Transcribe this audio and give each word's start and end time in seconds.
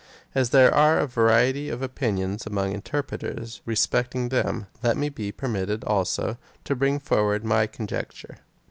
As 0.33 0.49
there 0.49 0.73
are 0.73 0.97
a 0.97 1.05
variety 1.05 1.69
of 1.69 1.83
opinions 1.83 2.47
among 2.47 2.71
interpreters 2.73 3.61
respecting 3.67 4.29
them, 4.29 4.65
let 4.81 4.97
me 4.97 5.09
be 5.09 5.31
permitted, 5.31 5.83
also, 5.83 6.39
to 6.63 6.75
bring 6.75 6.97
forward 6.99 7.45
my 7.45 7.67
con 7.67 7.85
jecture. 7.85 8.37